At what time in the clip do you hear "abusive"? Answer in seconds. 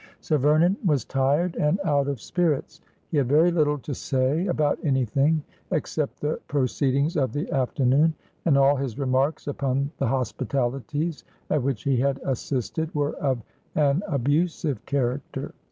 14.07-14.83